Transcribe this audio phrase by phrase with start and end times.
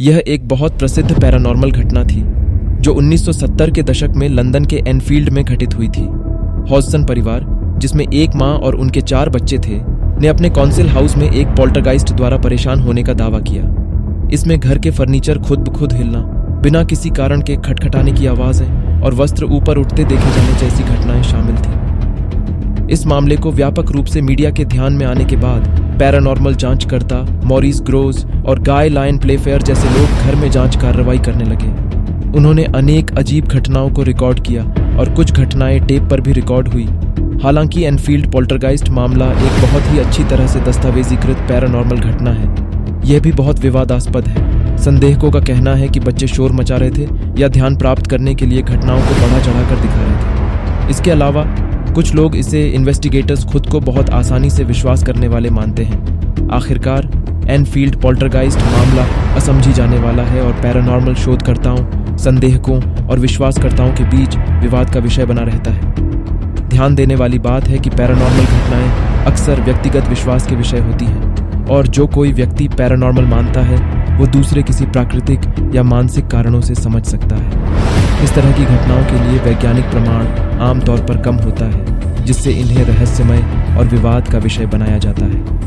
[0.00, 2.22] यह एक बहुत प्रसिद्ध पैरानॉर्मल घटना थी,
[2.82, 6.02] जो 1970 के दशक में लंदन के एनफील्ड में घटित हुई थी।
[6.70, 7.44] हॉजसन परिवार,
[7.78, 9.78] जिसमें एक माँ और उनके चार बच्चे थे,
[10.20, 13.64] ने अपने कौंसिल हाउस में एक पोल्टरगाइस्ट द्वारा परेशान होने का दावा किया।
[14.32, 16.18] इसमें घर के फर्नीचर खुद ब खुद हिलना,
[16.62, 21.22] बिना किसी कारण के खटखटाने की आवाज़ें और वस्त्र ऊपर उठते देखे जाने जैसी घटनाएँ
[21.22, 21.43] शामिल
[22.94, 25.64] इस मामले को व्यापक रूप से मीडिया के ध्यान में आने के बाद
[25.98, 31.44] पैरानॉर्मल जांचकर्ता मॉरिस ग्रोज और गाय लायन प्लेफेयर जैसे लोग घर में जाँच कार्रवाई करने
[31.44, 31.68] लगे।
[32.38, 34.62] उन्होंने अनेक अजीब घटनाओं को रिकॉर्ड किया
[34.98, 36.84] और कुछ घटनाएँ टेप पर भी रिकॉर्ड हुई।
[37.42, 43.20] हालाँकि एनफील्ड पोल्टरगाइस्ट मामला एक बहुत ही अच्छी तरह से दस्तावेजीकृत पैरानॉर्मल घटना है। यह
[43.20, 47.08] भी बहुत विवादास्पद है। संदेहकों का कहना है कि बच्चे शोर मचा रहे थे
[47.40, 51.10] या ध्यान प्राप्त करने के लिए घटनाओं को बढ़ा चढ़ा कर दिखा रहे थे। इसके
[51.10, 51.42] अलावा
[51.94, 57.08] कुछ लोग इसे इन्वेस्टिगेटर्स खुद को बहुत आसानी से विश्वास करने वाले मानते हैं। आखिरकार
[57.50, 59.04] एनफील्ड पोल्टरगाइस्ट मामला
[59.36, 65.24] असमझी जाने वाला है और पैरानॉर्मल शोधकर्ताओं, संदेहकों और विश्वासकर्ताओं के बीच विवाद का विषय
[65.24, 65.92] बना रहता है।
[66.68, 71.66] ध्यान देने वाली बात है कि पैरानॉर्मल घटनाएँ अक्सर व्यक्तिगत विश्वास के विषय होती हैं
[71.66, 73.78] और जो कोई व्यक्ति पैरानॉर्मल मानता है,
[74.18, 77.83] वो दूसरे किसी प्राकृतिक या मानसिक कारणों से समझ सकता है।
[78.24, 80.26] इस तरह की घटनाओं के लिए वैज्ञानिक प्रमाण
[80.60, 83.42] आमतौर पर कम होता है, जिससे इन्हें रहस्यमय
[83.78, 85.62] और विवाद का विषय बनाया जाता है।